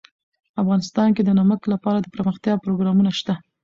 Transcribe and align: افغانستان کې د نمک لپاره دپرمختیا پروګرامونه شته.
افغانستان 0.61 1.09
کې 1.15 1.21
د 1.25 1.29
نمک 1.39 1.61
لپاره 1.73 1.97
دپرمختیا 1.99 2.53
پروګرامونه 2.63 3.11
شته. 3.19 3.33